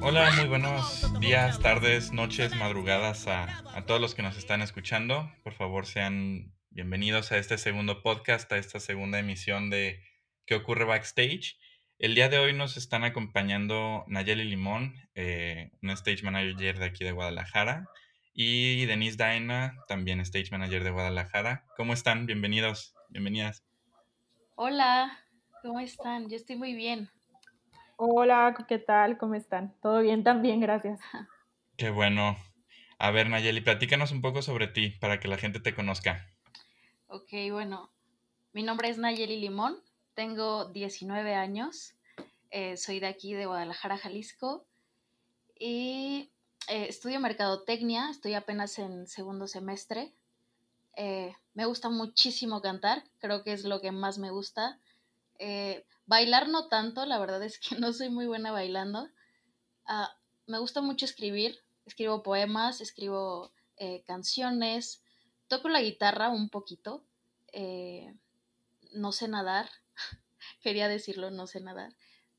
[0.00, 5.32] Hola, muy buenos días, tardes, noches, madrugadas a, a todos los que nos están escuchando.
[5.42, 10.02] Por favor, sean bienvenidos a este segundo podcast, a esta segunda emisión de
[10.46, 11.58] ¿Qué ocurre backstage?
[11.98, 17.02] El día de hoy nos están acompañando Nayeli Limón, eh, una stage manager de aquí
[17.02, 17.88] de Guadalajara,
[18.34, 21.64] y Denise Daena, también stage manager de Guadalajara.
[21.78, 22.26] ¿Cómo están?
[22.26, 23.64] Bienvenidos, bienvenidas.
[24.54, 25.18] Hola,
[25.62, 26.28] ¿cómo están?
[26.28, 27.08] Yo estoy muy bien.
[27.96, 29.18] Hola, ¿qué tal?
[29.18, 29.72] ¿Cómo están?
[29.80, 30.98] Todo bien también, gracias.
[31.76, 32.36] Qué bueno.
[32.98, 36.28] A ver, Nayeli, platícanos un poco sobre ti para que la gente te conozca.
[37.06, 37.90] Ok, bueno,
[38.52, 39.76] mi nombre es Nayeli Limón,
[40.14, 41.94] tengo 19 años,
[42.50, 44.66] eh, soy de aquí, de Guadalajara, Jalisco,
[45.56, 46.32] y
[46.68, 50.12] eh, estudio mercadotecnia, estoy apenas en segundo semestre.
[50.96, 54.80] Eh, me gusta muchísimo cantar, creo que es lo que más me gusta.
[56.06, 59.08] Bailar no tanto, la verdad es que no soy muy buena bailando.
[59.86, 63.52] Ah, me gusta mucho escribir, escribo poemas, escribo
[64.06, 65.02] canciones,
[65.48, 67.04] toco la guitarra un poquito,
[68.92, 69.68] no sé nadar,
[70.62, 71.92] quería decirlo, no sé nadar,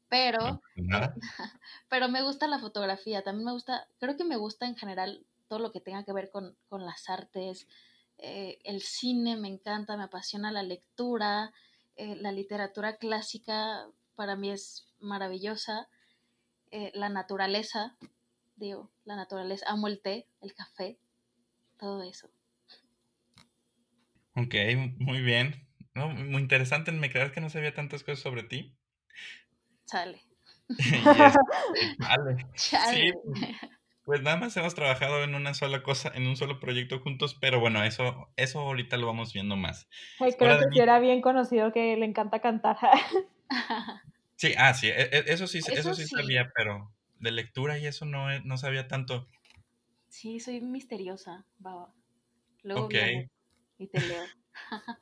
[0.09, 0.61] pero,
[1.89, 5.59] pero me gusta la fotografía, también me gusta, creo que me gusta en general todo
[5.59, 7.67] lo que tenga que ver con, las artes,
[8.17, 11.53] eh, el cine me encanta, me apasiona la lectura,
[11.95, 15.87] eh, la literatura clásica para mí es maravillosa,
[16.71, 17.97] eh, la naturaleza,
[18.55, 20.97] digo, la naturaleza, amo el té, el café,
[21.77, 22.29] todo eso.
[24.35, 24.55] Ok,
[24.97, 25.67] muy bien.
[25.93, 28.75] No, muy interesante, me creas que no sabía tantas cosas sobre ti.
[29.85, 30.21] Chale.
[32.55, 32.55] Chale.
[32.55, 33.13] Sí,
[34.05, 37.59] pues, nada más hemos trabajado en una sola cosa, en un solo proyecto juntos, pero
[37.59, 39.89] bueno, eso, eso ahorita lo vamos viendo más.
[40.17, 42.77] creo que sí era bien conocido que le encanta cantar.
[44.35, 48.05] sí, ah, sí, e, e, eso sí, eso, sí, sabía, pero de lectura y eso
[48.05, 49.27] no, no sabía tanto.
[50.07, 51.91] Sí, soy misteriosa, baba.
[52.63, 53.27] Luego okay.
[53.77, 54.23] y te leo.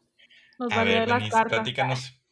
[0.60, 2.23] Nos a ver, las cartas.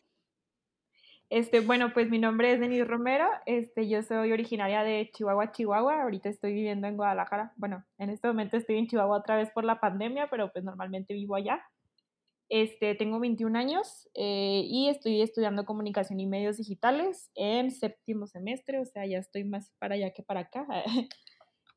[1.32, 6.02] Este, bueno, pues mi nombre es Denise Romero, este, yo soy originaria de Chihuahua, Chihuahua,
[6.02, 9.64] ahorita estoy viviendo en Guadalajara, bueno, en este momento estoy en Chihuahua otra vez por
[9.64, 11.64] la pandemia, pero pues normalmente vivo allá.
[12.50, 18.80] Este, tengo 21 años eh, y estoy estudiando comunicación y medios digitales en séptimo semestre,
[18.80, 20.68] o sea, ya estoy más para allá que para acá.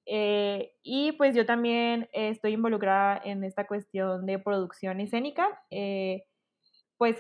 [0.07, 5.49] Eh, y pues yo también estoy involucrada en esta cuestión de producción escénica.
[5.71, 6.25] Eh,
[6.99, 7.17] pues,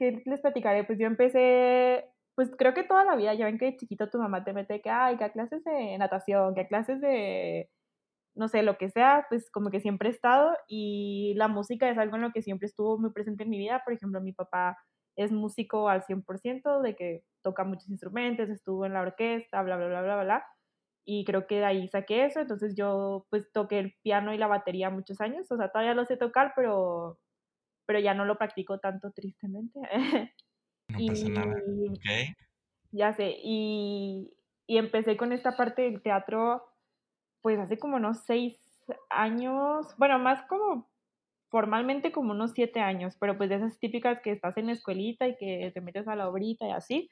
[0.00, 0.84] ¿qué les platicaré?
[0.84, 4.18] Pues yo empecé, pues creo que toda la vida, ya ven que de chiquito tu
[4.18, 7.70] mamá te mete que, ay, que clases de natación, que clases de,
[8.34, 11.98] no sé, lo que sea, pues como que siempre he estado y la música es
[11.98, 13.82] algo en lo que siempre estuvo muy presente en mi vida.
[13.84, 14.78] Por ejemplo, mi papá
[15.16, 19.88] es músico al 100%, de que toca muchos instrumentos, estuvo en la orquesta, bla, bla,
[19.88, 20.46] bla, bla, bla.
[21.04, 22.40] Y creo que de ahí saqué eso.
[22.40, 25.50] Entonces yo pues toqué el piano y la batería muchos años.
[25.50, 27.18] O sea, todavía lo sé tocar, pero
[27.90, 29.80] pero ya no lo practico tanto tristemente.
[30.88, 31.54] No pasa nada.
[31.88, 32.36] Ok.
[32.90, 34.32] Ya sé, y,
[34.66, 36.64] y, empecé con esta parte del teatro,
[37.42, 38.58] pues hace como unos seis
[39.08, 40.90] años, bueno, más como
[41.48, 45.28] formalmente como unos siete años, pero pues de esas típicas que estás en la escuelita
[45.28, 47.10] y que te metes a la obrita y así.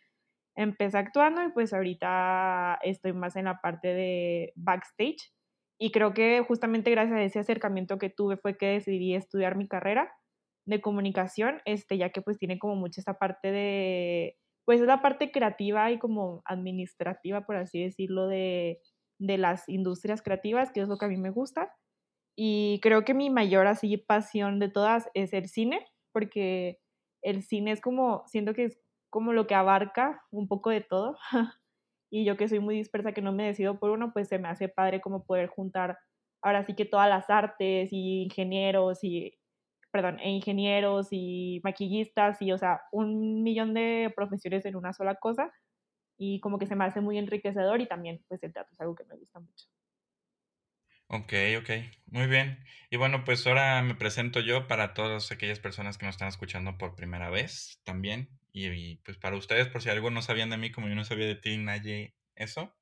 [0.57, 5.33] Empecé actuando y pues ahorita estoy más en la parte de backstage.
[5.79, 9.69] Y creo que justamente gracias a ese acercamiento que tuve fue que decidí estudiar mi
[9.69, 10.13] carrera
[10.69, 14.37] de comunicación, este, ya que pues tiene como mucha esta parte de,
[14.67, 18.81] pues es la parte creativa y como administrativa, por así decirlo, de,
[19.19, 21.75] de las industrias creativas, que es lo que a mí me gusta.
[22.37, 26.79] Y creo que mi mayor así pasión de todas es el cine, porque
[27.23, 28.79] el cine es como, siento que es
[29.11, 31.17] como lo que abarca un poco de todo.
[32.11, 34.49] y yo que soy muy dispersa, que no me decido por uno, pues se me
[34.49, 35.99] hace padre como poder juntar
[36.43, 39.39] ahora sí que todas las artes y ingenieros y
[39.91, 45.17] perdón, e ingenieros y maquillistas y, o sea, un millón de profesiones en una sola
[45.17, 45.53] cosa
[46.19, 48.95] y como que se me hace muy enriquecedor y también pues el teatro es algo
[48.95, 49.67] que me gusta mucho.
[51.11, 51.71] Ok, ok,
[52.07, 52.63] muy bien.
[52.91, 56.77] Y bueno, pues ahora me presento yo para todas aquellas personas que nos están escuchando
[56.77, 58.29] por primera vez también.
[58.53, 61.27] Y, pues para ustedes, por si algo no sabían de mí, como yo no sabía
[61.27, 62.77] de ti, Naye, eso.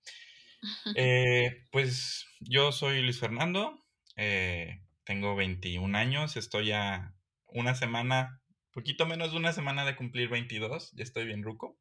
[0.96, 3.84] Eh, pues yo soy Luis Fernando,
[4.16, 7.14] eh, tengo 21 años, estoy a
[7.46, 8.42] una semana,
[8.72, 11.78] poquito menos de una semana de cumplir 22, ya estoy bien ruco.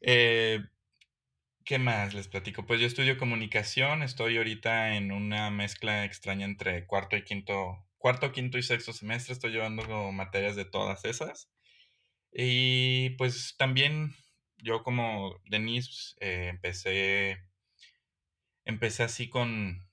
[0.00, 0.64] Eh,
[1.64, 2.64] ¿Qué más les platico?
[2.64, 8.32] Pues yo estudio comunicación, estoy ahorita en una mezcla extraña entre cuarto y quinto, cuarto,
[8.32, 11.50] quinto y sexto semestre, estoy llevando materias de todas esas.
[12.32, 14.14] Y pues también
[14.58, 17.42] yo como Denise eh, empecé,
[18.64, 19.86] empecé así con,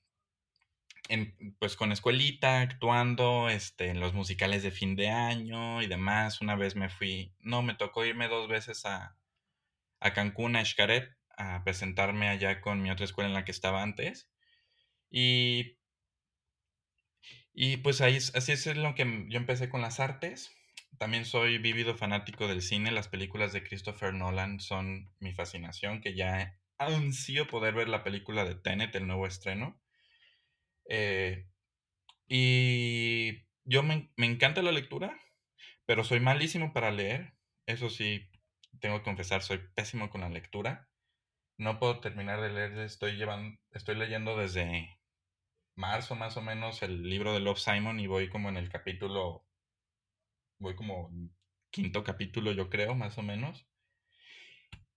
[1.58, 6.40] pues con escuelita, actuando, este, en los musicales de fin de año y demás.
[6.40, 9.16] Una vez me fui, no, me tocó irme dos veces a,
[10.00, 13.82] a Cancún, a Xcaret, a presentarme allá con mi otra escuela en la que estaba
[13.82, 14.30] antes.
[15.10, 15.78] Y,
[17.52, 20.50] y pues ahí, así es lo que yo empecé con las artes.
[20.98, 22.92] También soy vívido fanático del cine.
[22.92, 28.44] Las películas de Christopher Nolan son mi fascinación, que ya ansío poder ver la película
[28.44, 29.80] de Tenet, el nuevo estreno.
[30.90, 31.46] Eh,
[32.28, 35.18] y yo me, me encanta la lectura,
[35.86, 37.34] pero soy malísimo para leer.
[37.66, 38.28] Eso sí,
[38.80, 40.88] tengo que confesar, soy pésimo con la lectura.
[41.56, 44.98] No puedo terminar de leer, estoy, llevando, estoy leyendo desde
[45.76, 49.46] marzo más o menos el libro de Love Simon y voy como en el capítulo,
[50.58, 51.10] voy como
[51.70, 53.66] quinto capítulo yo creo, más o menos.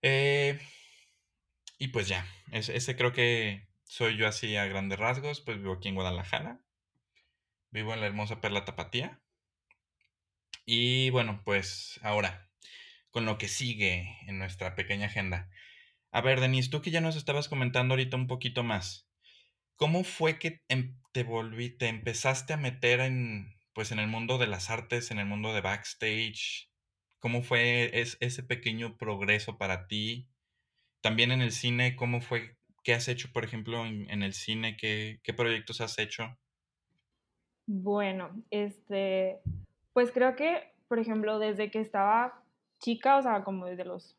[0.01, 0.60] Eh,
[1.78, 5.88] y pues ya, ese, creo que soy yo así a grandes rasgos, pues vivo aquí
[5.88, 6.60] en Guadalajara,
[7.69, 9.22] vivo en la hermosa Perla Tapatía.
[10.66, 12.50] Y bueno, pues ahora,
[13.12, 15.48] con lo que sigue en nuestra pequeña agenda.
[16.10, 19.07] A ver, Denise, tú que ya nos estabas comentando ahorita un poquito más,
[19.75, 24.40] ¿cómo fue que em, te volví, te empezaste a meter en, pues, en el mundo
[24.40, 26.68] de las artes, en el mundo de backstage?
[27.19, 30.30] ¿Cómo fue ese pequeño progreso para ti?
[31.01, 32.57] También en el cine, ¿cómo fue?
[32.83, 34.75] ¿Qué has hecho, por ejemplo, en, el cine?
[34.77, 36.38] ¿Qué, ¿Qué proyectos has hecho?
[37.65, 39.39] Bueno, este,
[39.94, 42.44] pues creo que, por ejemplo, desde que estaba
[42.80, 44.18] chica, o sea, como desde los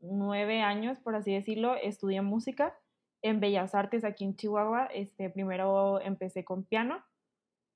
[0.00, 2.76] nueve años, por así decirlo, estudié música
[3.22, 4.86] en Bellas Artes aquí en Chihuahua.
[4.92, 7.02] Este, primero empecé con piano,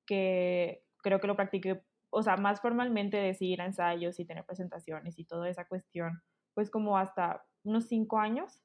[0.05, 4.45] que creo que lo practiqué, o sea, más formalmente de ir a ensayos y tener
[4.45, 6.21] presentaciones y toda esa cuestión,
[6.53, 8.61] pues como hasta unos cinco años.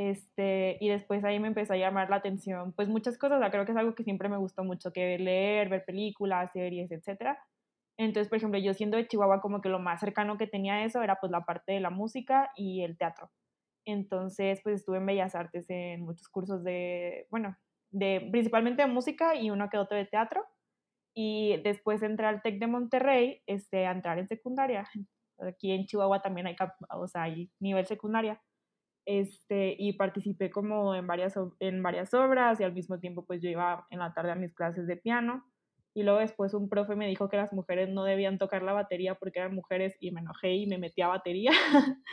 [0.00, 3.72] Este, y después ahí me empezó a llamar la atención, pues muchas cosas, creo que
[3.72, 7.36] es algo que siempre me gustó mucho, que leer, ver películas, series, etcétera.
[7.98, 10.84] Entonces, por ejemplo, yo siendo de Chihuahua, como que lo más cercano que tenía a
[10.84, 13.32] eso era pues la parte de la música y el teatro.
[13.86, 17.56] Entonces, pues estuve en Bellas Artes en muchos cursos de, bueno,
[17.90, 20.44] de principalmente de música y uno que otro de teatro.
[21.14, 24.88] Y después entré al TEC de Monterrey, este, a entrar en secundaria.
[25.40, 26.56] Aquí en Chihuahua también hay,
[26.90, 28.40] o sea, hay nivel secundaria.
[29.10, 33.48] Este, y participé como en varias, en varias obras y al mismo tiempo pues yo
[33.48, 35.46] iba en la tarde a mis clases de piano
[35.94, 39.14] y luego después un profe me dijo que las mujeres no debían tocar la batería
[39.14, 41.52] porque eran mujeres y me enojé y me metí a batería.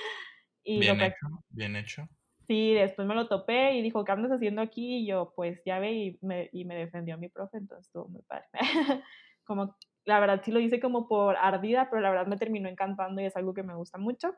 [0.63, 2.07] y bien hecho, bien hecho.
[2.47, 4.99] Sí, después me lo topé y dijo, ¿qué andas haciendo aquí?
[4.99, 8.21] Y yo, pues ya ve, y me, y me defendió mi profe, entonces estuvo muy
[8.21, 8.47] padre.
[9.43, 9.75] como,
[10.05, 13.25] la verdad sí lo hice como por ardida, pero la verdad me terminó encantando y
[13.25, 14.33] es algo que me gusta mucho.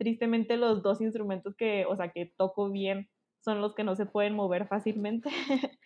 [0.00, 3.10] Tristemente los dos instrumentos que, o sea, que toco bien
[3.44, 5.28] son los que no se pueden mover fácilmente.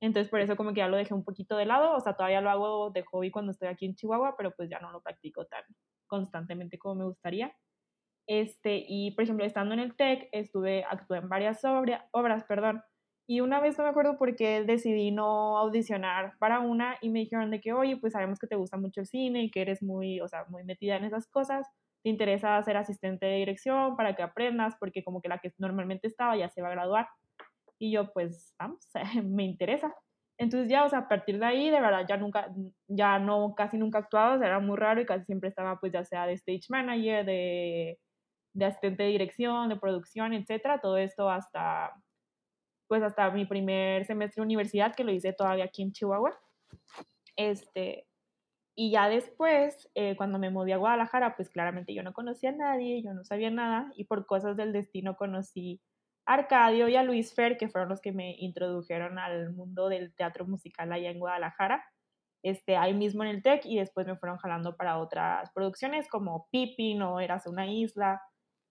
[0.00, 2.40] Entonces por eso como que ya lo dejé un poquito de lado, o sea, todavía
[2.40, 5.46] lo hago de hobby cuando estoy aquí en Chihuahua, pero pues ya no lo practico
[5.46, 5.62] tan
[6.08, 7.54] constantemente como me gustaría.
[8.26, 12.82] Este, y por ejemplo, estando en el TEC, estuve, actué en varias obras, perdón,
[13.28, 17.20] y una vez no me acuerdo por qué decidí no audicionar para una y me
[17.20, 19.82] dijeron de que, oye, pues sabemos que te gusta mucho el cine y que eres
[19.84, 21.68] muy, o sea, muy metida en esas cosas,
[22.02, 26.06] te interesa ser asistente de dirección para que aprendas, porque como que la que normalmente
[26.06, 27.08] estaba ya se va a graduar.
[27.78, 28.80] Y yo, pues, vamos,
[29.24, 29.94] me interesa.
[30.38, 32.50] Entonces ya, o sea, a partir de ahí, de verdad, ya nunca,
[32.88, 35.92] ya no, casi nunca actuaba, o sea, era muy raro y casi siempre estaba, pues,
[35.92, 37.98] ya sea de stage manager, de,
[38.54, 41.92] de asistente de dirección, de producción, etcétera, todo esto hasta,
[42.88, 46.38] pues, hasta mi primer semestre de universidad, que lo hice todavía aquí en Chihuahua.
[47.36, 48.06] Este,
[48.74, 52.52] y ya después, eh, cuando me moví a Guadalajara, pues claramente yo no conocía a
[52.52, 55.80] nadie, yo no sabía nada, y por cosas del destino conocí
[56.26, 60.46] Arcadio y a Luis Fer, que fueron los que me introdujeron al mundo del teatro
[60.46, 61.84] musical allá en Guadalajara,
[62.42, 66.48] este, ahí mismo en el TEC, y después me fueron jalando para otras producciones como
[66.50, 68.22] Pipi, No Eras una Isla,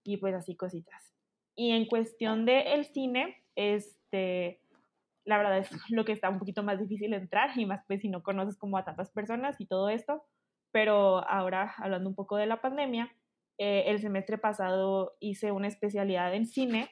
[0.03, 1.13] y pues así cositas.
[1.56, 4.62] Y en cuestión del el cine, este,
[5.29, 8.09] la verdad es lo que está un poquito más difícil entrar, y más pues si
[8.09, 10.24] no conoces como a tantas personas y todo esto,
[10.71, 13.15] pero ahora hablando un poco de la pandemia,
[13.59, 16.89] eh, el semestre pasado hice una especialidad en cine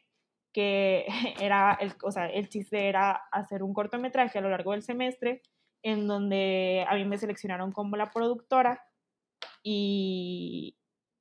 [0.54, 1.06] que
[1.42, 5.42] era, el, o sea, el chiste era hacer un cortometraje a lo largo del semestre
[5.82, 8.84] en donde a mí me seleccionaron como la productora
[9.64, 10.78] y,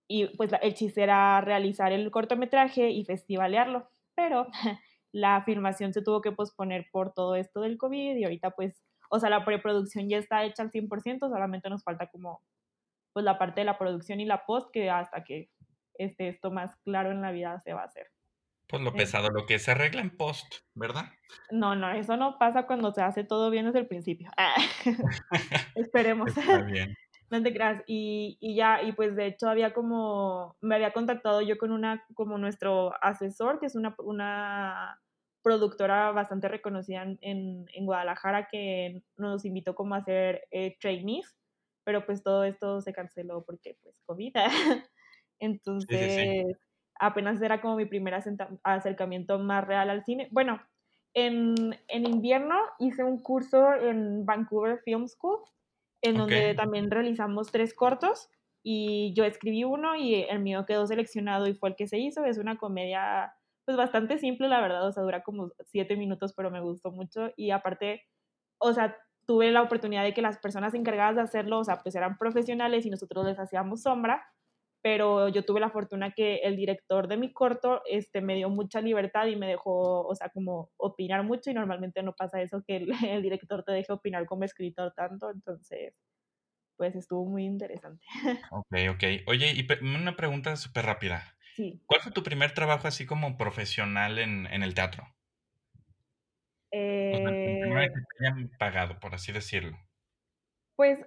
[0.06, 4.48] y pues el chiste era realizar el cortometraje y festivalearlo, pero
[5.16, 9.18] la filmación se tuvo que posponer por todo esto del COVID y ahorita pues, o
[9.18, 12.42] sea, la preproducción ya está hecha al 100%, solamente nos falta como
[13.14, 15.48] pues la parte de la producción y la post que hasta que
[15.94, 18.08] este, esto más claro en la vida se va a hacer.
[18.68, 21.06] Pues lo pesado, lo que se arregla en post, ¿verdad?
[21.50, 24.30] No, no, eso no pasa cuando se hace todo bien desde el principio.
[25.74, 26.36] Esperemos.
[26.36, 26.94] Está bien.
[27.28, 27.82] No te creas.
[27.88, 32.04] Y, y, ya, y pues de hecho había como, me había contactado yo con una,
[32.14, 35.00] como nuestro asesor, que es una, una
[35.46, 41.36] productora bastante reconocida en, en, Guadalajara, que nos invitó como a hacer eh, trainees,
[41.84, 44.34] pero pues todo esto se canceló porque pues COVID.
[45.38, 46.58] Entonces,
[46.98, 48.20] apenas era como mi primer
[48.64, 50.26] acercamiento más real al cine.
[50.32, 50.60] Bueno,
[51.14, 51.54] en,
[51.86, 55.38] en invierno hice un curso en Vancouver Film School
[56.02, 58.30] en donde también realizamos tres cortos
[58.64, 62.24] y yo escribí uno y el mío quedó seleccionado y fue el que se hizo.
[62.24, 63.32] Es una comedia
[63.66, 67.32] pues bastante simple, la verdad, o sea, dura como siete minutos, pero me gustó mucho
[67.36, 68.04] y aparte,
[68.58, 68.96] o sea,
[69.26, 72.86] tuve la oportunidad de que las personas encargadas de hacerlo, o sea, pues eran profesionales
[72.86, 74.24] y nosotros les hacíamos sombra,
[74.82, 78.80] pero yo tuve la fortuna que el director de mi corto este, me dio mucha
[78.80, 82.76] libertad y me dejó, o sea, como opinar mucho y normalmente no pasa eso, que
[82.76, 85.92] el, el director te deje opinar como escritor tanto, entonces,
[86.76, 88.04] pues estuvo muy interesante.
[88.52, 89.04] Ok, ok.
[89.26, 91.35] Oye, y una pregunta súper rápida.
[91.56, 91.82] Sí.
[91.86, 95.08] ¿Cuál fue tu primer trabajo así como profesional en, en el teatro?
[96.70, 99.78] Eh, o sea, el primer que te hayan pagado, por así decirlo.
[100.76, 101.00] Pues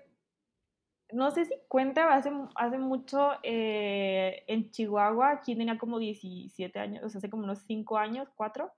[1.12, 7.04] no sé si cuenta, hace, hace mucho eh, en Chihuahua, aquí tenía como 17 años,
[7.04, 8.72] o sea, hace como unos 5 años, 4,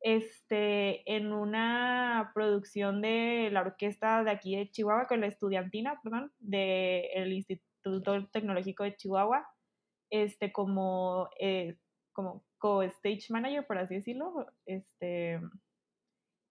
[0.00, 6.32] este, en una producción de la orquesta de aquí de Chihuahua, con la estudiantina, perdón,
[6.38, 9.48] del Instituto Tecnológico de Chihuahua,
[10.10, 11.76] este, como, eh,
[12.12, 15.40] como co-stage manager, por así decirlo, este,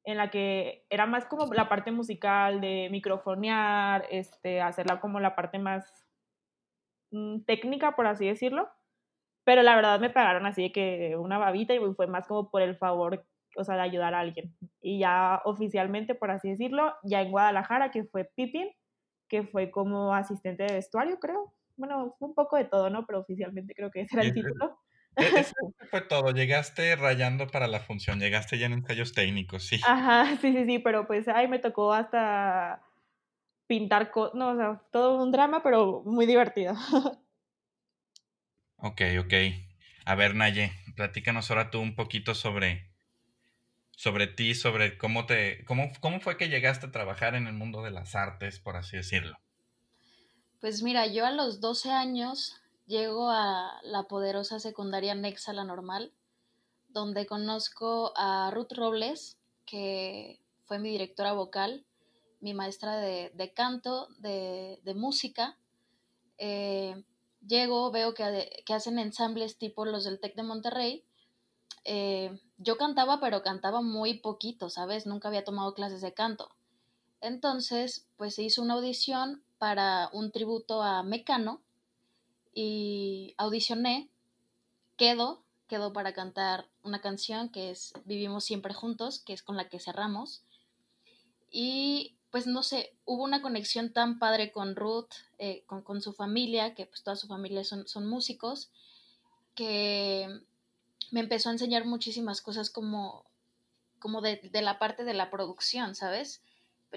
[0.08, 5.36] en la que era más como la parte musical de microfonear, este, hacerla como la
[5.36, 6.08] parte más
[7.12, 8.70] mm, técnica, por así decirlo.
[9.46, 12.62] Pero la verdad me pagaron así de que una babita y fue más como por
[12.62, 13.26] el favor,
[13.58, 14.56] o sea, de ayudar a alguien.
[14.82, 18.70] Y ya oficialmente, por así decirlo, ya en Guadalajara, que fue Pipin,
[19.30, 21.54] que fue como asistente de vestuario, creo.
[21.78, 23.06] Bueno, fue un poco de todo, ¿no?
[23.06, 24.80] Pero oficialmente creo que ese era el título.
[25.20, 25.54] E-, eso
[25.90, 29.80] fue todo, llegaste rayando para la función, llegaste ya en ensayos técnicos, sí.
[29.82, 32.82] Ajá, sí, sí, sí, pero pues ahí me tocó hasta
[33.68, 36.76] pintar, no, o sea, todo un drama, pero muy divertido.
[38.78, 39.34] Ok, ok.
[40.06, 42.90] A ver, Naye, platícanos ahora tú un poquito sobre,
[43.92, 47.84] sobre ti, sobre cómo te, cómo, cómo fue que llegaste a trabajar en el mundo
[47.84, 49.38] de las artes, por así decirlo.
[50.60, 52.56] Pues mira, yo a los 12 años
[52.88, 56.12] llego a la poderosa secundaria Nexa La Normal,
[56.90, 59.38] donde conozco a Ruth Robles,
[59.68, 61.86] que fue mi directora vocal,
[62.40, 65.60] mi maestra de, canto, de, música.
[66.40, 67.04] Eh,
[67.46, 71.04] llego, veo que, hacen ensambles tipo los del TEC de Monterrey.
[71.84, 75.06] Eh, yo cantaba, pero cantaba muy poquito, ¿sabes?
[75.06, 76.50] Nunca había tomado clases de canto.
[77.22, 81.62] Entonces, pues se hizo una audición para un tributo a Mecano,
[82.54, 84.10] y audicioné,
[84.96, 89.70] quedo, quedo para cantar una canción que es Vivimos siempre juntos, que es con la
[89.70, 90.42] que cerramos.
[91.52, 96.74] Y pues no sé, hubo una conexión tan padre con Ruth, eh, con, su familia,
[96.74, 98.72] que pues toda su familia son, son músicos,
[99.54, 100.28] que
[101.12, 103.26] me empezó a enseñar muchísimas cosas como,
[104.00, 106.42] como de, la parte de la producción, ¿sabes?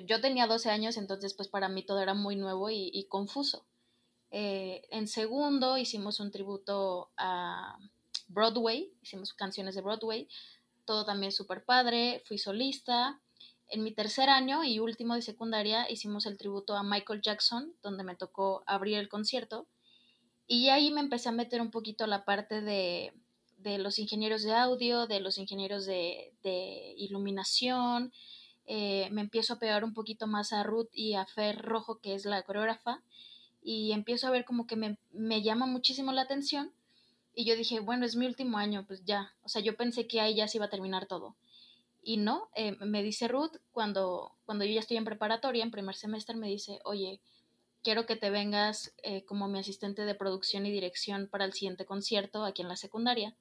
[0.06, 3.66] Yo tenía 12 años, entonces pues para mí todo era muy nuevo y confuso.
[4.32, 7.76] Eh, en segundo hicimos un tributo a
[8.28, 10.28] Broadway, hicimos canciones de Broadway,
[10.84, 13.20] todo también súper padre, fui solista.
[13.68, 18.04] En mi tercer año y último de secundaria hicimos el tributo a Michael Jackson, donde
[18.04, 19.66] me tocó abrir el concierto.
[20.46, 23.12] Y ahí me empecé a meter un poquito la parte de,
[23.78, 28.12] los ingenieros de audio, de los ingenieros de, iluminación.
[28.72, 32.14] Eh, me empiezo a pegar un poquito más a Ruth y a Fer Rojo, que
[32.14, 33.02] es la coreógrafa
[33.60, 36.72] y empiezo a ver como que me, me, llama muchísimo la atención
[37.34, 40.20] y yo dije, bueno, es mi último año, pues ya, o sea, yo pensé que
[40.20, 41.34] ahí ya se iba a terminar todo.
[42.00, 45.96] Y no, eh, me dice Ruth, cuando, cuando yo ya estoy en preparatoria, en primer
[45.96, 47.20] semestre, me dice, oye,
[47.82, 51.86] quiero que te vengas eh, como mi asistente de producción y dirección para el siguiente
[51.86, 53.34] concierto aquí en la secundaria.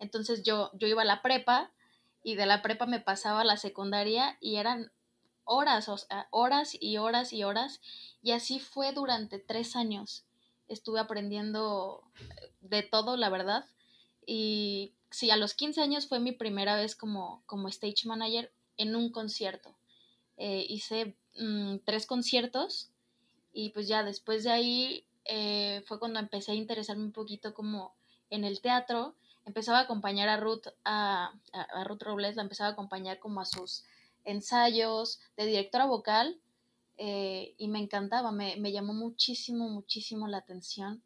[0.00, 1.70] Entonces yo, yo iba a la prepa
[2.24, 4.90] y de la prepa me pasaba a la secundaria y eran
[5.44, 5.96] horas, o
[6.30, 7.80] horas y horas y horas.
[8.22, 10.24] Y así fue durante tres años.
[10.66, 12.02] Estuve aprendiendo
[12.62, 13.66] de todo, la verdad.
[14.26, 18.96] Y sí, a los 15 años fue mi primera vez como, como stage manager en
[18.96, 19.76] un concierto.
[20.38, 22.90] Eh, hice mm, tres conciertos
[23.52, 27.94] y pues ya después de ahí eh, fue cuando empecé a interesarme un poquito como
[28.30, 29.14] en el teatro.
[29.46, 33.44] Empezaba a acompañar a Ruth, a, a, Ruth Robles, la empezaba a acompañar como a
[33.44, 33.84] sus
[34.24, 36.40] ensayos de directora vocal
[36.96, 41.02] eh, y me encantaba, me, me, llamó muchísimo, muchísimo la atención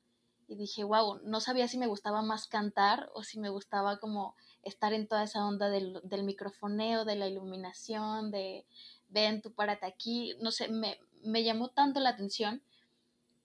[0.47, 4.35] y dije, wow, no sabía si me gustaba más cantar o si me gustaba como
[4.63, 8.67] estar en toda esa onda del, del microfoneo, de la iluminación, de
[9.09, 12.63] ven, tú párate aquí, no sé, me, me llamó tanto la atención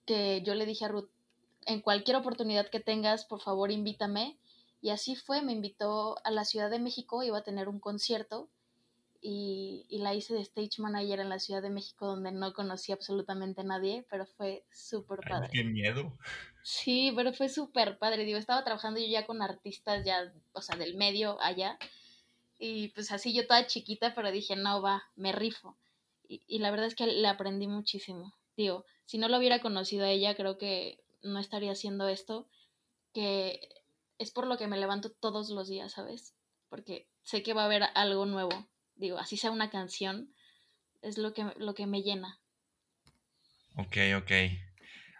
[0.06, 1.08] que yo le dije a Ruth,
[1.66, 4.38] en cualquier oportunidad que tengas, por favor invítame.
[4.84, 8.50] Y así fue, me invitó a la Ciudad de México, iba a tener un concierto
[9.18, 12.92] y, y, la hice de stage manager en la Ciudad de México donde no conocí
[12.92, 15.48] absolutamente a nadie, pero fue súper padre.
[15.50, 16.12] ¡Qué miedo!
[16.62, 18.26] Sí, pero fue súper padre.
[18.26, 21.78] Digo, estaba trabajando yo ya con artistas ya, o sea, del medio allá.
[22.58, 25.78] Y pues así yo toda chiquita, pero dije, no, va, me rifo.
[26.28, 28.34] Y, y la verdad es que le aprendí muchísimo.
[28.54, 32.46] Digo, si no lo hubiera conocido a ella, creo que no estaría haciendo esto,
[33.14, 33.83] que
[34.18, 36.34] es por lo que me levanto todos los días, ¿sabes?
[36.68, 38.68] Porque sé que va a haber algo nuevo.
[38.94, 40.34] Digo, así sea una canción,
[41.02, 42.40] es lo que, lo que me llena.
[43.76, 44.30] Ok, ok.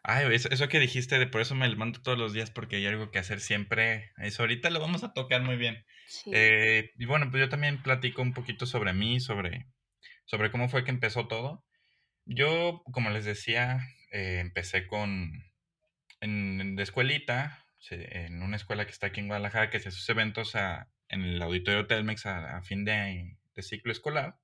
[0.06, 2.86] Ay, eso, eso, que dijiste de por eso me levanto todos los días porque hay
[2.86, 4.12] algo que hacer siempre.
[4.18, 5.84] Eso ahorita lo vamos a tocar muy bien.
[6.06, 6.30] Sí.
[6.32, 9.66] Eh, y bueno, pues yo también platico un poquito sobre mí, sobre,
[10.26, 11.64] sobre cómo fue que empezó todo.
[12.26, 13.80] Yo, como les decía,
[14.12, 15.32] eh, empecé con
[16.20, 20.56] en, de escuelita, en una escuela que está aquí en Guadalajara, que se hace eventos
[20.56, 24.38] a, en el auditorio Telmex a, a fin de, de, ciclo escolar.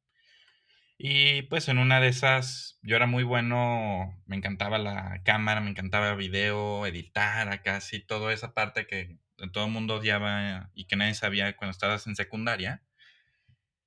[0.99, 5.71] Y pues en una de esas, yo era muy bueno, me encantaba la cámara, me
[5.71, 9.19] encantaba video, editar, acá casi toda esa parte que
[9.53, 12.83] todo el mundo odiaba y que nadie sabía cuando estabas en secundaria.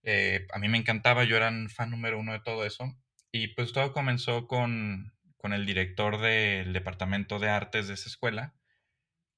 [0.03, 2.95] Eh, a mí me encantaba, yo era un fan número uno de todo eso.
[3.31, 8.53] Y pues todo comenzó con, con el director del departamento de artes de esa escuela,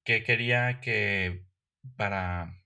[0.06, 1.44] que quería que
[1.96, 2.62] para,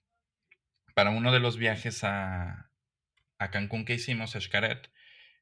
[0.94, 2.70] para uno de los viajes a,
[3.38, 4.40] a Cancún que hicimos, a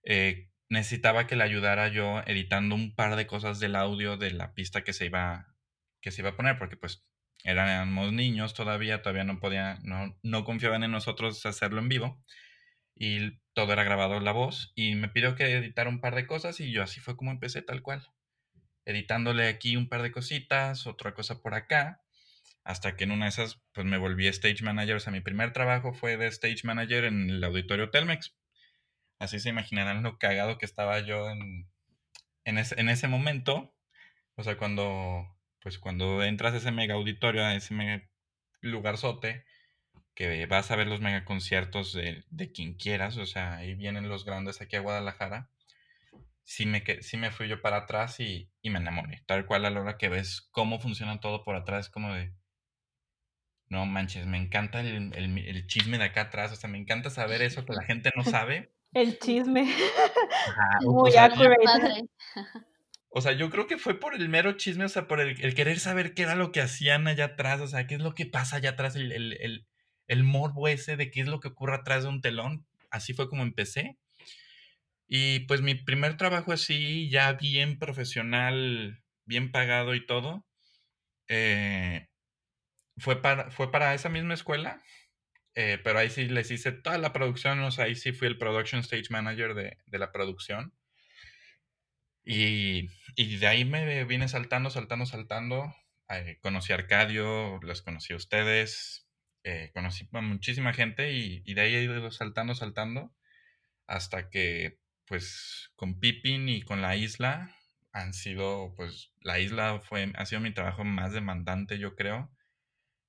[0.05, 4.55] eh, necesitaba que le ayudara yo editando un par de cosas del audio de la
[4.55, 5.55] pista que se iba,
[6.01, 7.05] que se iba a poner, porque pues
[7.43, 12.25] éramos niños todavía, todavía no podía, no, no confiaban en nosotros hacerlo en vivo
[12.95, 16.61] y todo era grabado la voz y me pidió que editara un par de cosas
[16.61, 18.07] y yo así fue como empecé tal cual,
[18.89, 22.03] editándole aquí un par de cositas, otra cosa por acá,
[22.65, 25.53] hasta que en una de esas pues me volví stage manager, o sea, mi primer
[25.53, 28.35] trabajo fue de stage manager en el auditorio Telmex.
[29.19, 31.69] Así se imaginarán lo cagado que estaba yo en,
[32.45, 33.75] en, ese, en ese momento,
[34.37, 38.09] o sea, cuando pues cuando entras a ese mega auditorio, a ese mega
[38.63, 39.45] lugarzote,
[40.15, 44.25] que vas a ver los megaconciertos de, de quien quieras, o sea, ahí vienen los
[44.25, 45.51] grandes aquí a Guadalajara,
[46.49, 49.23] sí me, sí me fui yo para atrás y, y me enamoré.
[49.27, 52.33] Tal cual a la hora que ves cómo funciona todo por atrás, como de,
[53.69, 57.11] no manches, me encanta el, el, el, chisme de acá atrás, o sea, me encanta
[57.11, 58.73] saber eso que la gente no sabe.
[58.95, 59.65] El chisme.
[60.81, 62.09] Muy o sea, accurate.
[63.11, 65.55] O sea, yo creo que fue por el mero chisme, o sea, por el, el,
[65.55, 68.27] querer saber qué era lo que hacían allá atrás, o sea, qué es lo que
[68.27, 69.67] pasa allá atrás, el, el,
[70.07, 72.67] el morbo ese de qué es lo que ocurre atrás de un telón.
[72.91, 73.97] Así fue como empecé.
[75.09, 80.47] Y pues mi primer trabajo así, ya bien profesional, bien pagado y todo,
[81.29, 82.09] eh,
[82.99, 84.83] fue, para, fue para esa misma escuela,
[85.55, 88.39] eh, pero ahí sí les hice toda la producción, o sea, ahí sí fui el
[88.39, 90.75] production stage manager de, de la producción.
[92.25, 95.75] Y, y, de ahí me vine saltando, saltando, saltando.
[96.11, 99.09] Eh, conocí a Arcadio, los conocí a ustedes,
[99.45, 103.15] eh, conocí a muchísima gente y, y, de ahí he ido saltando, saltando,
[103.87, 107.55] hasta que pues con Pippin y con la isla
[107.93, 112.31] han sido, pues la isla fue, ha sido mi trabajo más demandante, yo creo,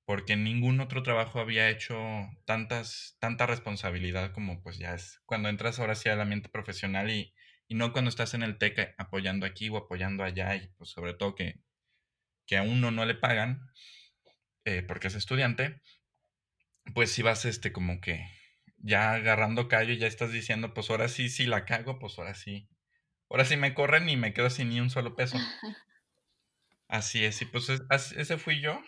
[0.04, 1.98] porque ningún otro trabajo había hecho
[2.46, 7.34] tantas, tanta responsabilidad como pues ya es cuando entras ahora sí al ambiente profesional y,
[7.68, 11.14] y no cuando estás en el TEC apoyando aquí o apoyando allá y pues sobre
[11.14, 11.60] todo que,
[12.46, 13.70] que a uno no le pagan
[14.64, 15.80] eh, porque es estudiante,
[16.94, 18.26] pues si vas este como que
[18.80, 22.68] ya agarrando callo ya estás diciendo, pues ahora sí, sí la cago, pues ahora sí.
[23.28, 25.38] Ahora sí me corren y me quedo sin ni un solo peso.
[26.88, 28.82] Así es, y pues ese fui yo.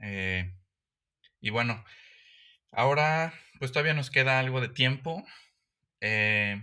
[0.00, 0.54] Eh,
[1.40, 1.84] y bueno,
[2.72, 5.26] ahora pues todavía nos queda algo de tiempo.
[6.00, 6.62] Eh,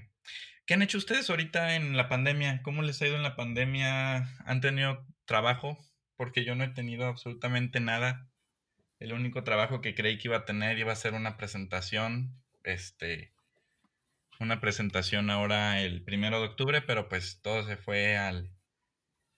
[0.65, 2.61] ¿Qué han hecho ustedes ahorita en la pandemia?
[2.63, 4.27] ¿Cómo les ha ido en la pandemia?
[4.45, 5.77] ¿Han tenido trabajo?
[6.15, 8.27] Porque yo no he tenido absolutamente nada.
[8.99, 13.33] El único trabajo que creí que iba a tener iba a ser una presentación, este,
[14.39, 18.51] una presentación ahora el primero de octubre, pero pues todo se fue al,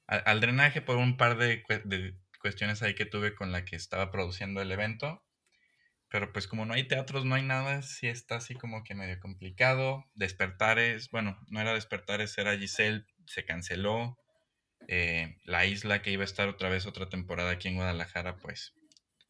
[0.07, 4.11] al, drenaje por un par de, de, cuestiones ahí que tuve con la que estaba
[4.11, 5.23] produciendo el evento.
[6.09, 9.19] Pero pues como no hay teatros, no hay nada, sí está así como que medio
[9.19, 10.05] complicado.
[10.15, 14.17] Despertares, bueno, no era Despertares, era Giselle, se canceló.
[14.87, 18.73] Eh, la isla que iba a estar otra vez otra temporada aquí en Guadalajara, pues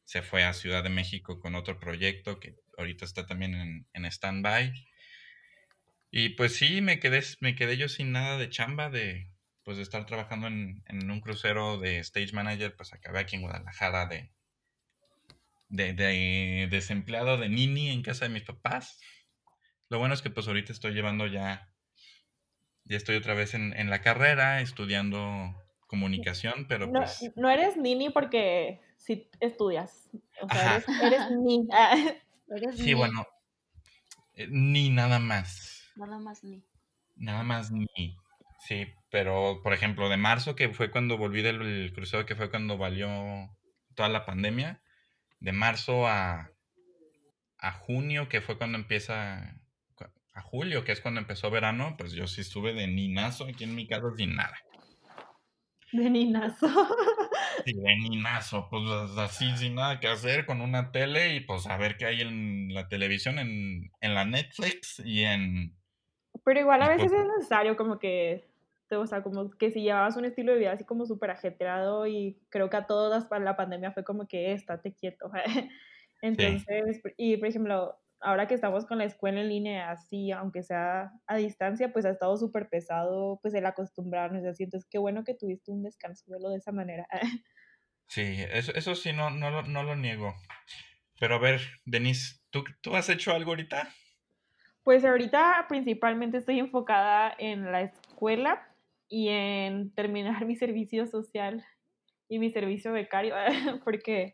[0.05, 4.05] se fue a Ciudad de México con otro proyecto que ahorita está también en, en
[4.05, 4.73] stand-by.
[6.11, 9.29] Y pues sí, me quedé, me quedé yo sin nada de chamba de,
[9.63, 13.41] pues, de estar trabajando en, en un crucero de stage manager, pues acabé aquí en
[13.41, 14.31] Guadalajara de,
[15.69, 18.99] de, de, desempleado de nini en casa de mis papás.
[19.89, 21.69] Lo bueno es que pues ahorita estoy llevando ya,
[22.85, 25.53] ya estoy otra vez en, en la carrera, estudiando
[25.87, 27.31] comunicación, pero no, pues...
[27.35, 30.09] No eres nini porque si estudias,
[30.41, 31.67] o sea, eres, eres, ni.
[32.49, 33.25] eres sí, bueno,
[34.33, 35.83] eh, ni nada más.
[35.95, 36.63] Nada más ni.
[37.15, 37.87] Nada más ni.
[38.67, 42.77] Sí, pero por ejemplo, de marzo, que fue cuando volví del crucero, que fue cuando
[42.77, 43.09] valió
[43.95, 44.81] toda la pandemia,
[45.39, 46.51] de marzo a,
[47.57, 49.59] a junio, que fue cuando empieza,
[50.33, 53.73] a julio, que es cuando empezó verano, pues yo sí estuve de ninazo aquí en
[53.73, 54.55] mi casa sin nada.
[55.91, 56.67] De ninazo.
[57.67, 58.83] Sí, de ninazo, pues
[59.17, 62.73] así sin nada que hacer, con una tele y pues a ver qué hay en
[62.73, 65.75] la televisión, en, en la Netflix y en...
[66.45, 68.47] Pero igual a veces pues es necesario como que
[68.95, 72.39] o sea, como que si llevabas un estilo de vida así como súper ajetreado y
[72.49, 75.29] creo que a todas la pandemia fue como que estate quieto.
[76.21, 81.11] Entonces, y por ejemplo, ahora que estamos con la escuela en línea así, aunque sea
[81.27, 84.63] a distancia, pues ha estado súper pesado pues el acostumbrarnos así.
[84.63, 87.07] Entonces, qué bueno que tuviste un descanso de esa manera.
[88.07, 90.33] Sí, eso, eso sí, no, no, no lo niego.
[91.19, 93.89] Pero a ver, Denise, ¿tú, ¿tú has hecho algo ahorita?
[94.83, 98.67] Pues ahorita principalmente estoy enfocada en la escuela
[99.09, 101.65] y en terminar mi servicio social
[102.29, 103.35] y mi servicio becario,
[103.83, 104.33] porque,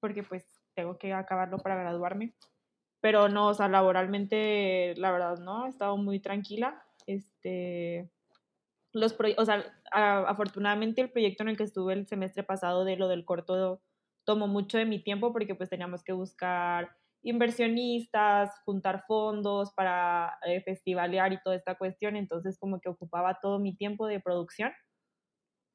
[0.00, 0.44] porque pues
[0.74, 2.34] tengo que acabarlo para graduarme.
[3.00, 6.82] Pero no, o sea, laboralmente, la verdad, no, he estado muy tranquila.
[7.06, 8.08] Este,
[8.94, 13.08] los o sea, afortunadamente el proyecto en el que estuve el semestre pasado de lo
[13.08, 13.82] del corto
[14.24, 20.62] tomó mucho de mi tiempo porque pues teníamos que buscar inversionistas, juntar fondos para eh,
[20.62, 24.72] festivalear y toda esta cuestión, entonces como que ocupaba todo mi tiempo de producción,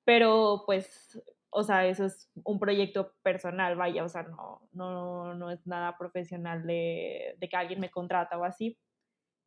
[0.05, 5.51] pero pues, o sea, eso es un proyecto personal, vaya, o sea, no, no, no
[5.51, 8.77] es nada profesional de, de que alguien me contrata o así.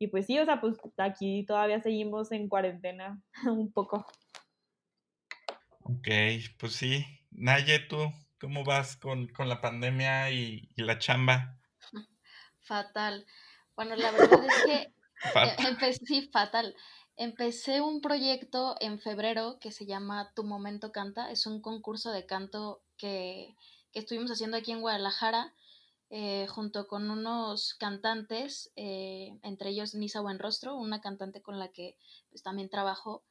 [0.03, 4.05] Y pues sí, o sea, pues aquí todavía seguimos en cuarentena un poco.
[5.79, 6.09] Ok,
[6.59, 7.05] pues sí.
[7.31, 11.57] Naye, ¿tú cómo vas con, con la pandemia y, y la chamba?
[12.59, 13.25] Fatal.
[13.77, 14.91] Bueno, la verdad es que eh,
[15.69, 16.75] empecé, sí, fatal.
[17.15, 21.31] Empecé un proyecto en febrero que se llama Tu Momento Canta.
[21.31, 23.55] Es un concurso de canto que,
[23.93, 25.53] que estuvimos haciendo aquí en Guadalajara
[26.15, 31.97] eh, junto con unos cantantes, eh, entre ellos Nisa Buenrostro, una cantante con la que
[32.29, 33.23] pues, también trabajo.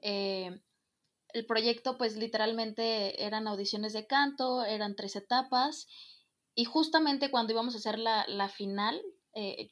[0.00, 5.86] el proyecto pues literalmente eran audiciones de canto, eran tres etapas
[6.54, 9.00] y justamente cuando íbamos a hacer la, la final,
[9.34, 9.70] eh,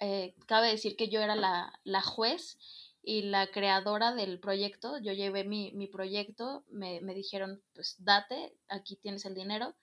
[0.00, 2.58] eh, cabe decir que yo era la, la, juez
[3.02, 4.98] y la creadora del proyecto.
[4.98, 9.74] Yo llevé mi, mi proyecto, me, me, dijeron, pues date, aquí tienes el dinero.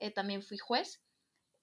[0.00, 1.02] Eh, también fui juez.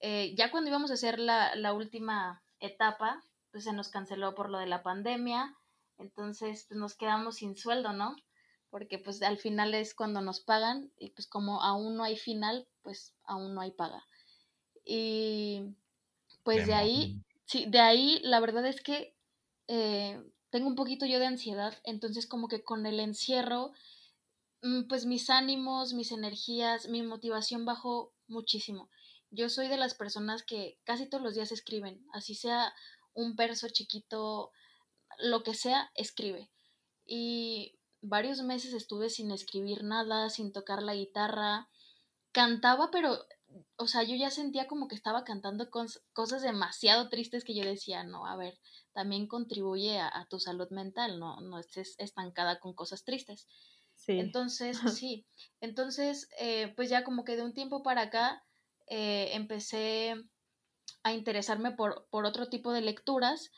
[0.00, 4.58] Ya cuando íbamos a hacer la, la, última etapa, pues se nos canceló por lo
[4.58, 5.56] de la pandemia.
[5.98, 8.16] Entonces pues, nos quedamos sin sueldo, ¿no?
[8.70, 12.68] porque pues al final es cuando nos pagan y pues como aún no hay final,
[12.82, 14.04] pues aún no hay paga.
[14.84, 15.74] Y
[16.42, 19.16] pues de ahí, sí, de ahí la verdad es que
[19.68, 23.72] eh, tengo un poquito yo de ansiedad, entonces como que con el encierro,
[24.62, 28.90] mm, pues mis ánimos, mis energías, mi motivación bajó muchísimo.
[29.30, 32.72] Yo soy de las personas que casi todos los días escriben, así sea
[33.14, 34.52] un verso chiquito,
[35.18, 36.50] lo que sea, escribe.
[37.04, 41.68] Y varios meses estuve sin escribir nada, sin tocar la guitarra.
[42.32, 43.18] Cantaba, pero,
[43.76, 48.04] o sea, yo ya sentía como que estaba cantando cosas demasiado tristes que yo decía,
[48.04, 48.58] no, a ver,
[48.92, 53.48] también contribuye a, tu salud mental, no, no estés estancada con cosas tristes.
[53.94, 54.18] Sí.
[54.18, 55.26] Entonces, sí,
[55.60, 58.44] entonces, eh, pues ya como que de un tiempo para acá
[58.86, 60.14] eh, empecé
[61.02, 63.50] a interesarme por, por otro tipo de lecturas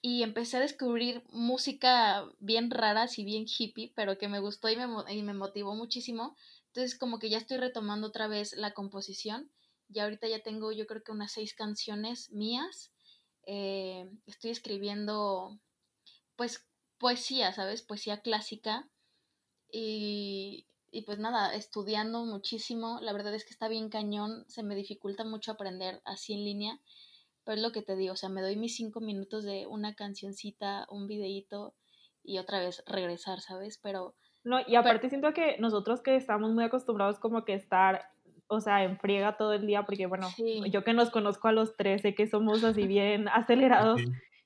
[0.00, 4.76] y empecé a descubrir música bien rara, y bien hippie, pero que me gustó y
[4.76, 6.36] me, y me motivó muchísimo.
[6.66, 9.50] Entonces como que ya estoy retomando otra vez la composición.
[9.88, 12.92] Y ahorita ya tengo yo creo que unas seis canciones mías.
[13.46, 15.60] Eh, estoy escribiendo
[16.34, 16.66] pues
[16.98, 17.82] poesía, ¿sabes?
[17.82, 18.88] Poesía clásica.
[19.70, 22.98] Y, y pues nada, estudiando muchísimo.
[23.00, 26.78] La verdad es que está bien cañón, se me dificulta mucho aprender así en línea.
[27.44, 29.94] Pero es lo que te digo, o sea, me doy mis cinco minutos de una
[29.94, 31.74] cancioncita, un videíto
[32.22, 33.80] y otra vez regresar, ¿sabes?
[33.82, 34.14] Pero...
[34.44, 38.04] No, y aparte siento que nosotros que estamos muy acostumbrados como que estar,
[38.46, 40.28] o sea, en friega todo el día, porque bueno,
[40.70, 44.02] yo que nos conozco a los tres, sé que somos así bien acelerados.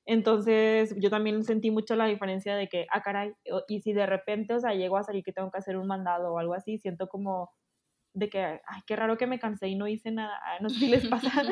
[0.06, 3.34] Entonces, yo también sentí mucho la diferencia de que, ah, caray,
[3.66, 6.32] y si de repente, o sea, llego a salir que tengo que hacer un mandado
[6.32, 7.50] o algo así, siento como
[8.14, 10.38] de que, ay, qué raro que me cansé y no hice nada.
[10.60, 11.42] No sé si les pasa.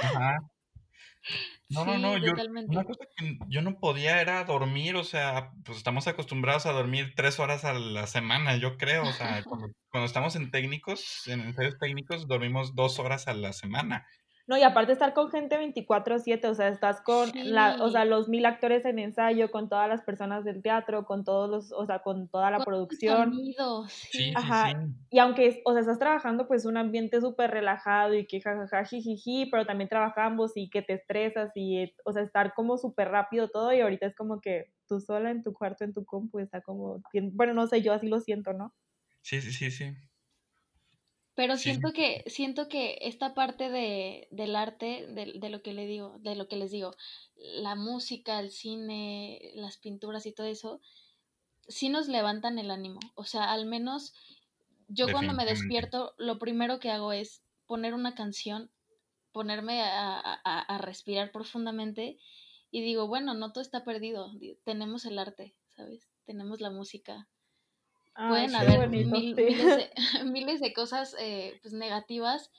[1.68, 2.32] No, no, no, yo,
[2.68, 7.14] una cosa que yo no podía era dormir, o sea, pues estamos acostumbrados a dormir
[7.16, 11.40] tres horas a la semana, yo creo, o sea, cuando, cuando estamos en técnicos, en
[11.40, 14.06] ensayos técnicos, dormimos dos horas a la semana.
[14.46, 18.28] No, y aparte estar con gente 24/7, o sea, estás con la, o sea, los
[18.28, 22.00] mil actores en ensayo, con todas las personas del teatro, con todos los, o sea,
[22.00, 23.32] con toda la producción.
[23.32, 24.32] Sonidos, sí.
[24.36, 24.86] Ajá.
[25.10, 29.46] Y aunque, o sea, estás trabajando pues un ambiente súper relajado y que jajaja, jijiji,
[29.50, 33.72] pero también trabajamos y que te estresas y, o sea, estar como súper rápido todo
[33.72, 37.02] y ahorita es como que tú sola en tu cuarto, en tu compu, está como,
[37.32, 38.74] bueno, no sé, yo así lo siento, ¿no?
[39.22, 39.94] Sí, sí, sí, sí.
[41.34, 45.86] Pero siento que, siento que esta parte de, del arte, de, de, lo que le
[45.86, 46.94] digo, de lo que les digo,
[47.36, 50.80] la música, el cine, las pinturas y todo eso,
[51.66, 53.00] sí nos levantan el ánimo.
[53.16, 54.14] O sea, al menos
[54.88, 58.70] yo cuando me despierto, lo primero que hago es poner una canción,
[59.32, 62.18] ponerme a, a, a respirar profundamente
[62.70, 64.32] y digo, bueno, no todo está perdido,
[64.64, 66.08] tenemos el arte, ¿sabes?
[66.26, 67.28] Tenemos la música,
[68.14, 68.88] Pueden haber
[70.24, 72.50] miles, de, cosas eh, pues, negativas,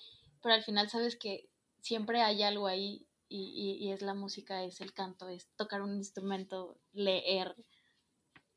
[0.41, 1.50] pero al final sabes que
[1.82, 5.96] siempre hay algo ahí y, y, es la música, es el canto, es tocar un
[5.96, 7.56] instrumento, leer.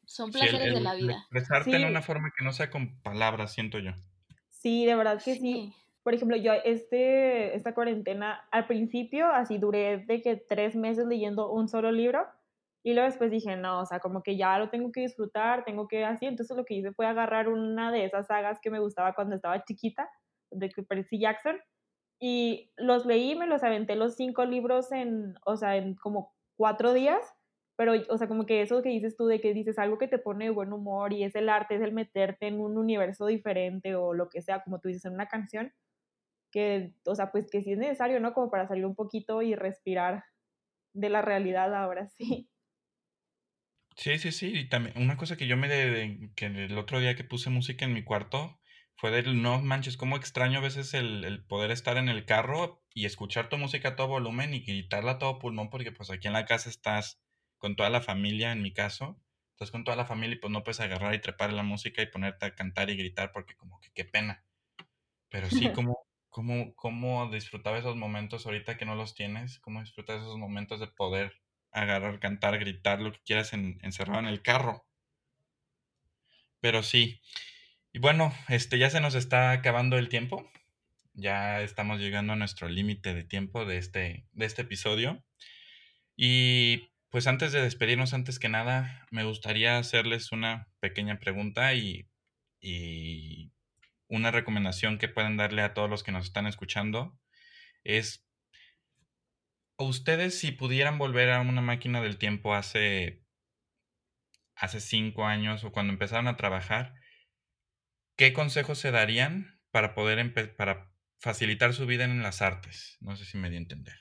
[0.04, 1.26] Son placeres de la vida.
[1.30, 3.92] Expresarte en una forma que no sea con palabras, siento yo.
[4.50, 5.74] Sí, de verdad que sí.
[6.02, 11.50] Por ejemplo, yo este, esta cuarentena, al principio, así duré de que tres meses leyendo
[11.50, 12.26] un solo libro
[12.82, 15.88] y luego después dije, no, o sea, como que ya lo tengo que disfrutar, tengo
[15.88, 16.26] que así.
[16.26, 19.64] Entonces lo que hice fue agarrar una de esas sagas que me gustaba cuando estaba
[19.64, 20.08] chiquita,
[20.50, 21.58] de Percy Jackson,
[22.20, 26.92] y los leí, me los aventé los cinco libros en, o sea, en como cuatro
[26.92, 27.22] días.
[27.76, 30.18] Pero, o sea, como que eso que dices tú, de que dices algo que te
[30.18, 33.94] pone de buen humor y es el arte, es el meterte en un universo diferente
[33.94, 35.72] o lo que sea, como tú dices, en una canción,
[36.50, 38.34] que, o sea, pues que sí es necesario, ¿no?
[38.34, 40.24] Como para salir un poquito y respirar
[40.92, 42.50] de la realidad ahora sí.
[43.98, 44.52] Sí, sí, sí.
[44.54, 47.84] Y también una cosa que yo me de, que el otro día que puse música
[47.84, 48.61] en mi cuarto
[48.96, 52.84] fue del no manches, cómo extraño a veces el, el poder estar en el carro
[52.94, 56.28] y escuchar tu música a todo volumen y gritarla a todo pulmón, porque pues aquí
[56.28, 57.20] en la casa estás
[57.58, 59.20] con toda la familia, en mi caso,
[59.52, 62.06] estás con toda la familia y pues no puedes agarrar y trepar la música y
[62.06, 64.44] ponerte a cantar y gritar porque como que qué pena.
[65.30, 65.98] Pero sí, como,
[66.30, 70.88] cómo, cómo disfrutaba esos momentos ahorita que no los tienes, cómo disfrutas esos momentos de
[70.88, 71.40] poder
[71.72, 74.87] agarrar, cantar, gritar, lo que quieras encerrado en el carro.
[76.61, 77.20] Pero sí.
[77.92, 80.50] Y bueno, este ya se nos está acabando el tiempo.
[81.14, 85.24] Ya estamos llegando a nuestro límite de tiempo de este, de este episodio.
[86.16, 92.09] Y pues antes de despedirnos, antes que nada, me gustaría hacerles una pequeña pregunta y,
[92.61, 93.50] y
[94.09, 97.18] una recomendación que pueden darle a todos los que nos están escuchando.
[97.85, 98.27] Es
[99.78, 103.24] ustedes si pudieran volver a una máquina del tiempo hace,
[104.54, 106.94] hace cinco años o cuando empezaron a trabajar,
[108.16, 112.96] ¿qué consejos se darían para poder para facilitar su vida en las artes?
[113.00, 113.96] No sé si me di a entender.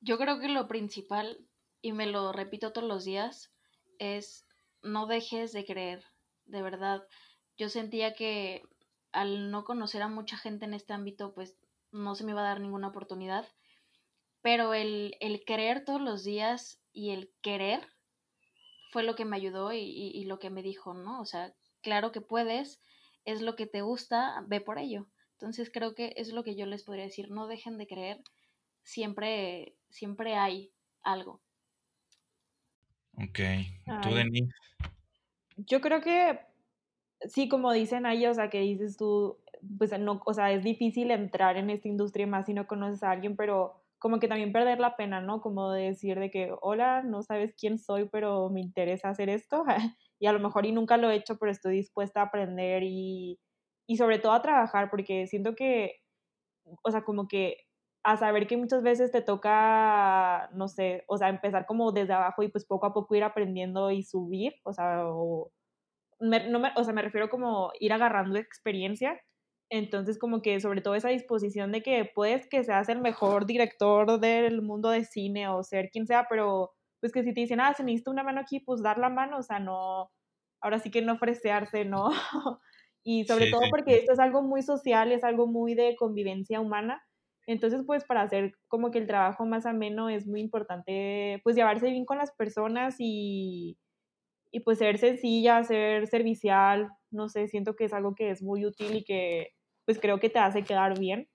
[0.00, 1.46] Yo creo que lo principal,
[1.82, 3.52] y me lo repito todos los días,
[3.98, 4.46] es
[4.82, 6.04] no dejes de creer,
[6.44, 7.02] de verdad.
[7.58, 8.62] Yo sentía que
[9.12, 11.58] al no conocer a mucha gente en este ámbito, pues
[11.92, 13.46] no se me iba a dar ninguna oportunidad
[14.46, 17.80] pero el, el querer todos los días y el querer
[18.92, 21.20] fue lo que me ayudó y, lo que me dijo, ¿no?
[21.20, 22.80] O sea, claro que puedes,
[23.24, 25.08] es lo que te gusta, ve por ello.
[25.32, 28.22] Entonces creo que es lo que yo les podría decir, no dejen de creer,
[28.84, 30.70] siempre, siempre hay
[31.02, 31.40] algo.
[33.14, 33.40] Ok,
[34.00, 34.54] tú, Denise.
[35.56, 36.38] Yo creo que
[37.26, 39.40] sí, como dicen ahí, o sea, que dices tú,
[39.76, 43.10] pues no, o sea, es difícil entrar en esta industria más si no conoces a
[43.10, 45.40] alguien, pero como que también perder la pena, ¿no?
[45.40, 49.64] Como de decir de que, hola, no sabes quién soy, pero me interesa hacer esto.
[50.20, 53.38] y a lo mejor y nunca lo he hecho, pero estoy dispuesta a aprender y,
[53.86, 55.96] y sobre todo a trabajar, porque siento que,
[56.82, 57.58] o sea, como que
[58.04, 62.42] a saber que muchas veces te toca, no sé, o sea, empezar como desde abajo
[62.44, 65.50] y pues poco a poco ir aprendiendo y subir, o sea, o,
[66.20, 69.20] no me, o sea, me refiero como ir agarrando experiencia.
[69.70, 74.20] Entonces, como que sobre todo esa disposición de que puedes que seas el mejor director
[74.20, 77.74] del mundo de cine o ser quien sea, pero pues que si te dicen, ah,
[77.74, 80.10] se necesita una mano aquí, pues dar la mano, o sea, no,
[80.60, 82.10] ahora sí que no fresearse, ¿no?
[83.04, 87.02] y sobre todo porque esto es algo muy social, es algo muy de convivencia humana.
[87.46, 91.90] Entonces, pues para hacer como que el trabajo más ameno es muy importante, pues llevarse
[91.90, 93.78] bien con las personas y,
[94.52, 98.66] y pues ser sencilla, ser servicial, no sé, siento que es algo que es muy
[98.66, 99.55] útil y que
[99.86, 101.28] pues creo que te hace quedar bien.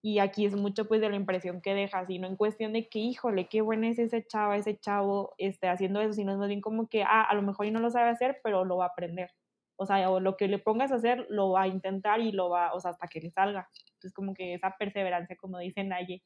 [0.00, 2.88] Y aquí es mucho pues de la impresión que dejas, y no en cuestión de
[2.88, 6.48] que, híjole, qué bueno es ese chavo, ese chavo este, haciendo eso, sino es más
[6.48, 8.88] bien como que, ah, a lo mejor no lo sabe hacer, pero lo va a
[8.88, 9.30] aprender.
[9.76, 12.48] O sea, o lo que le pongas a hacer, lo va a intentar y lo
[12.48, 13.68] va, o sea, hasta que le salga.
[13.94, 16.22] Entonces, como que esa perseverancia, como dice Naye.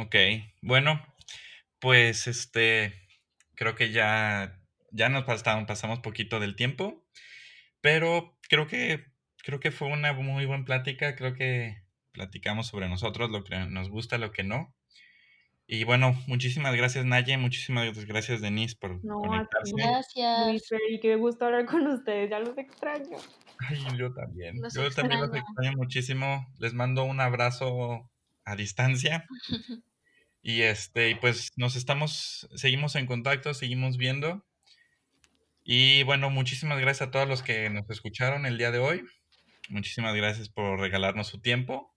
[0.00, 0.16] Ok,
[0.60, 1.00] bueno,
[1.78, 2.94] pues este,
[3.54, 7.04] creo que ya, ya nos pasamos, pasamos poquito del tiempo,
[7.80, 9.04] pero creo que,
[9.44, 13.90] creo que fue una muy buena plática, creo que platicamos sobre nosotros, lo que nos
[13.90, 14.74] gusta, lo que no.
[15.66, 19.72] Y bueno, muchísimas gracias Naye, muchísimas gracias Denise por no, conectarse.
[19.76, 20.70] Gracias.
[20.90, 23.16] y qué gusto hablar con ustedes, ya los extraño.
[23.58, 24.56] Ay, yo también.
[24.74, 26.46] yo también los extraño muchísimo.
[26.58, 28.10] Les mando un abrazo
[28.44, 29.26] a distancia.
[30.42, 34.44] y este, y pues nos estamos, seguimos en contacto, seguimos viendo.
[35.64, 39.02] Y bueno, muchísimas gracias a todos los que nos escucharon el día de hoy.
[39.68, 41.94] Muchísimas gracias por regalarnos su tiempo.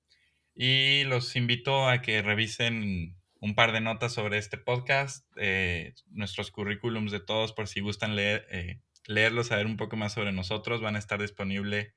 [0.54, 6.52] Y los invito a que revisen un par de notas sobre este podcast, eh, nuestros
[6.52, 10.82] currículums de todos, por si gustan leer, eh, leerlos, saber un poco más sobre nosotros,
[10.82, 11.94] van a estar disponibles